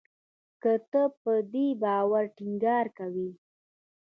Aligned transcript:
که 0.61 0.73
ته 0.91 1.01
په 1.21 1.33
دې 1.53 1.67
باور 1.83 2.23
ټینګار 2.37 2.85
کوې 2.97 3.29